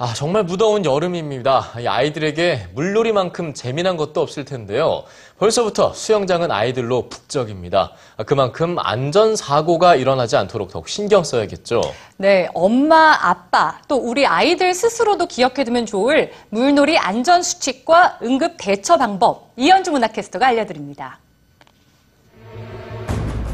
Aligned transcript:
아, 0.00 0.14
정말 0.14 0.44
무더운 0.44 0.84
여름입니다. 0.84 1.72
이 1.80 1.88
아이들에게 1.88 2.68
물놀이만큼 2.72 3.52
재미난 3.52 3.96
것도 3.96 4.20
없을 4.20 4.44
텐데요. 4.44 5.02
벌써부터 5.40 5.92
수영장은 5.92 6.52
아이들로 6.52 7.08
북적입니다. 7.08 7.90
아, 8.16 8.22
그만큼 8.22 8.76
안전사고가 8.78 9.96
일어나지 9.96 10.36
않도록 10.36 10.70
더욱 10.70 10.88
신경 10.88 11.24
써야겠죠. 11.24 11.80
네, 12.16 12.48
엄마, 12.54 13.18
아빠, 13.20 13.80
또 13.88 13.96
우리 13.96 14.24
아이들 14.24 14.72
스스로도 14.72 15.26
기억해두면 15.26 15.86
좋을 15.86 16.30
물놀이 16.50 16.96
안전 16.96 17.42
수칙과 17.42 18.20
응급 18.22 18.54
대처 18.56 18.98
방법, 18.98 19.50
이현주 19.56 19.90
문화캐스터가 19.90 20.46
알려드립니다. 20.46 21.18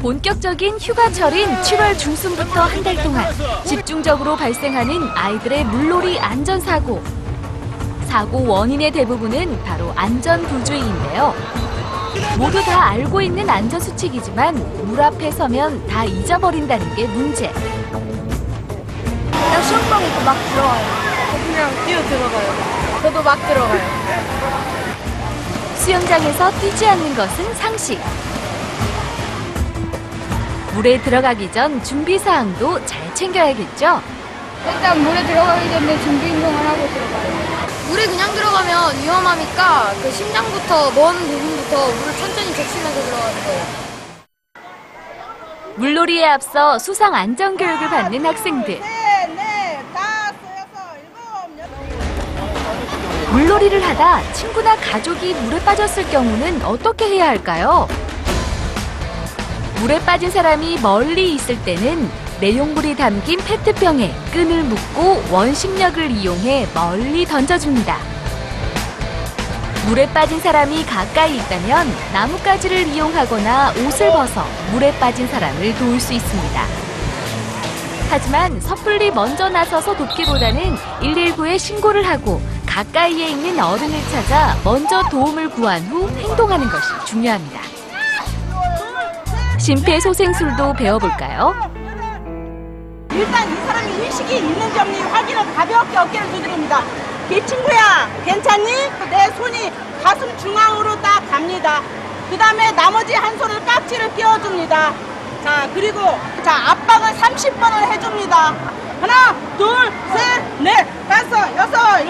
본격적인 0.05 0.77
휴가철인 0.77 1.49
7월 1.63 1.97
중순부터 1.97 2.61
한 2.61 2.83
달 2.83 2.95
동안 3.01 3.25
집중적으로 3.65 4.35
발생하는 4.35 5.09
아이들의 5.15 5.65
물놀이 5.65 6.19
안전사고. 6.19 7.01
사고 8.05 8.45
원인의 8.45 8.91
대부분은 8.91 9.63
바로 9.63 9.91
안전부주의인데요. 9.95 11.33
모두 12.37 12.63
다 12.63 12.89
알고 12.89 13.19
있는 13.19 13.49
안전수칙이지만 13.49 14.53
물 14.85 15.01
앞에 15.01 15.31
서면 15.31 15.83
다 15.87 16.05
잊어버린다는 16.05 16.95
게 16.95 17.07
문제. 17.07 17.51
그냥 19.31 19.63
수영장 19.63 20.03
있고 20.05 20.21
막 20.23 20.35
들어가요. 20.53 20.85
그냥 21.47 21.71
뛰어 21.87 21.99
들어가요. 22.03 22.53
저도 23.01 23.23
막 23.23 23.47
들어가요. 23.47 23.81
수영장에서 25.77 26.51
뛰지 26.59 26.85
않는 26.85 27.15
것은 27.15 27.55
상식. 27.55 27.99
물에 30.75 31.01
들어가기 31.01 31.51
전 31.53 31.81
준비 31.83 32.19
사항도 32.19 32.85
잘 32.85 33.15
챙겨야겠죠. 33.15 34.01
일단 34.67 35.01
물에 35.01 35.23
들어가기 35.25 35.69
전에 35.69 36.01
준비 36.01 36.31
운동을 36.31 36.67
하고 36.67 36.87
들어가요. 36.87 37.55
물에 37.87 38.05
그냥 38.07 38.33
들어가면 38.33 39.01
위험하니까 39.01 39.93
그 40.03 40.11
심장부터 40.11 40.91
먼 40.91 41.15
부분부터 41.15 41.77
물을 41.77 42.13
천천히 42.17 42.53
적시면서 42.53 43.01
들어가는 43.05 43.43
거예요. 43.45 43.85
물놀이에 45.77 46.25
앞서 46.25 46.77
수상 46.77 47.15
안전 47.15 47.55
교육을 47.55 47.89
받는 47.89 48.25
학생들. 48.25 48.81
물놀이를 53.31 53.81
하다 53.81 54.33
친구나 54.33 54.75
가족이 54.75 55.33
물에 55.35 55.59
빠졌을 55.63 56.09
경우는 56.09 56.61
어떻게 56.63 57.05
해야 57.07 57.27
할까요? 57.29 57.87
물에 59.81 59.99
빠진 60.05 60.31
사람이 60.31 60.79
멀리 60.81 61.35
있을 61.35 61.61
때는 61.63 62.09
내용물이 62.41 62.95
담긴 62.95 63.39
페트병에 63.39 64.13
끈을 64.33 64.63
묶고 64.63 65.23
원심력을 65.31 66.11
이용해 66.11 66.67
멀리 66.73 67.25
던져줍니다. 67.25 67.97
물에 69.87 70.11
빠진 70.11 70.39
사람이 70.39 70.83
가까이 70.85 71.37
있다면 71.37 71.87
나뭇가지를 72.11 72.87
이용하거나 72.87 73.73
옷을 73.85 74.11
벗어 74.11 74.43
물에 74.71 74.97
빠진 74.99 75.27
사람을 75.27 75.75
도울 75.77 75.99
수 75.99 76.13
있습니다. 76.13 76.65
하지만 78.09 78.59
섣불리 78.61 79.11
먼저 79.11 79.49
나서서 79.49 79.95
돕기보다는 79.95 80.75
119에 81.01 81.59
신고를 81.59 82.07
하고 82.07 82.41
가까이에 82.65 83.29
있는 83.29 83.59
어른을 83.59 83.99
찾아 84.11 84.57
먼저 84.63 85.03
도움을 85.09 85.49
구한 85.49 85.81
후 85.83 86.09
행동하는 86.09 86.67
것이 86.67 86.87
중요합니다. 87.05 87.74
심폐소생술도 89.57 90.73
배워볼까요? 90.73 91.53
일단 93.11 93.51
이 93.51 93.55
사람이 93.65 93.93
의식이 93.93 94.37
있는지 94.37 94.79
없는지 94.79 95.01
확인을 95.01 95.55
가볍게 95.55 95.97
어깨를 95.97 96.31
두드립니다. 96.31 96.81
이 97.29 97.45
친구야, 97.45 98.09
괜찮니? 98.25 98.71
내 99.09 99.27
손이 99.37 99.71
가슴 100.03 100.37
중앙으로 100.37 101.01
딱 101.01 101.27
갑니다. 101.31 101.81
그 102.29 102.37
다음에 102.37 102.71
나머지 102.73 103.13
한 103.13 103.37
손을 103.37 103.63
깍지를 103.65 104.13
띄워줍니다. 104.15 104.93
자, 105.43 105.69
그리고, 105.73 106.01
자, 106.43 106.71
압박을 106.71 107.09
30번을 107.19 107.91
해줍니다. 107.91 108.53
하나, 109.01 109.35
둘, 109.57 109.91
셋, 110.13 110.61
넷, 110.61 110.85
다섯, 111.07 111.55
여섯, 111.55 112.04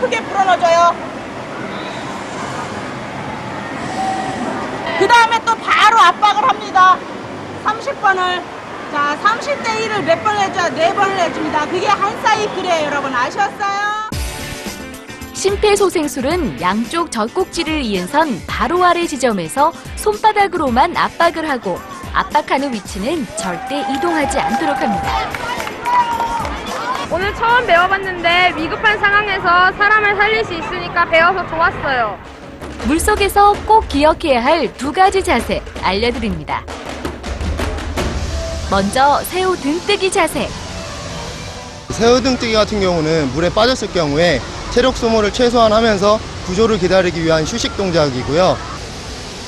크게 0.00 0.22
불어넣어줘요. 0.22 0.94
그 4.98 5.06
다음에 5.06 5.38
또 5.44 5.54
바로 5.56 5.98
압박을 5.98 6.48
합니다. 6.48 6.96
30번을. 7.64 8.42
자, 8.92 9.18
30대 9.22 9.64
1을 9.64 10.02
몇 10.04 10.24
번을 10.24 10.40
해줘야 10.40 10.68
네 10.70 10.94
번을 10.94 11.18
해줍니다. 11.18 11.66
그게 11.66 11.86
한 11.86 12.22
사이클이에요, 12.22 12.86
여러분. 12.86 13.14
아셨어요? 13.14 14.08
심폐소생술은 15.34 16.60
양쪽 16.60 17.12
젖꼭지를 17.12 17.82
이은 17.82 18.08
선 18.08 18.42
바로 18.48 18.84
아래 18.84 19.06
지점에서 19.06 19.72
손바닥으로만 19.94 20.96
압박을 20.96 21.48
하고 21.48 21.78
압박하는 22.12 22.72
위치는 22.72 23.24
절대 23.36 23.84
이동하지 23.92 24.40
않도록 24.40 24.80
합니다. 24.80 25.28
오늘 27.10 27.32
처음 27.36 27.66
배워봤는데 27.66 28.54
위급 28.56 28.77
한 29.38 29.42
상황에서 29.42 29.76
사람을 29.78 30.16
살릴 30.16 30.44
수 30.44 30.54
있으니까 30.54 31.04
배워서 31.08 31.46
좋았어요. 31.46 32.18
물속에서 32.86 33.52
꼭 33.66 33.86
기억해야 33.88 34.42
할 34.44 34.72
두 34.74 34.92
가지 34.92 35.22
자세 35.22 35.62
알려드립니다. 35.82 36.62
먼저 38.70 39.20
새우 39.24 39.56
등뜨기 39.56 40.10
자세. 40.10 40.48
새우 41.90 42.20
등뜨기 42.20 42.52
같은 42.52 42.80
경우는 42.80 43.32
물에 43.32 43.50
빠졌을 43.50 43.88
경우에 43.92 44.40
체력 44.70 44.96
소모를 44.96 45.32
최소한 45.32 45.72
하면서 45.72 46.18
구조를 46.46 46.78
기다리기 46.78 47.24
위한 47.24 47.44
휴식 47.44 47.76
동작이고요. 47.76 48.56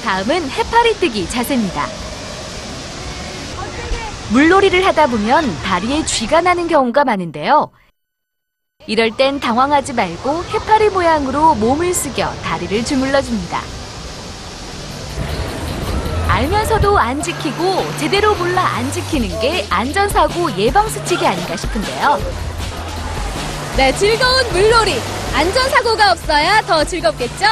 다음은 0.05 0.51
해파리 0.51 0.95
뜨기 0.95 1.29
자세입니다. 1.29 1.87
물놀이를 4.31 4.87
하다 4.87 5.09
보면 5.09 5.61
다리에 5.63 6.05
쥐가 6.05 6.41
나는 6.41 6.69
경우가 6.69 7.05
많은데요. 7.05 7.71
이럴 8.87 9.11
땐 9.17 9.39
당황하지 9.39 9.93
말고 9.93 10.45
해파리 10.45 10.89
모양으로 10.89 11.55
몸을 11.57 11.93
숙여 11.93 12.33
다리를 12.43 12.85
주물러 12.85 13.21
줍니다. 13.21 13.61
알면서도 16.29 16.99
안 16.99 17.23
지키고 17.23 17.85
제대로 17.99 18.35
몰라 18.35 18.63
안 18.63 18.91
지키는 18.91 19.41
게 19.41 19.67
안전사고 19.69 20.57
예방수칙이 20.57 21.27
아닌가 21.27 21.57
싶은데요. 21.57 22.19
네, 23.77 23.95
즐거운 23.97 24.49
물놀이. 24.51 24.99
안전사고가 25.35 26.13
없어야 26.13 26.63
더 26.63 26.83
즐겁겠죠? 26.85 27.47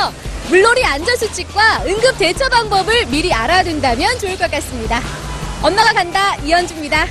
물놀이 0.48 0.84
안전수칙과 0.84 1.84
응급 1.86 2.18
대처 2.18 2.48
방법을 2.48 3.06
미리 3.06 3.32
알아둔다면 3.32 4.18
좋을 4.18 4.38
것 4.38 4.50
같습니다. 4.50 5.00
엄마가 5.62 5.92
간다, 5.92 6.36
이현주입니다. 6.36 7.06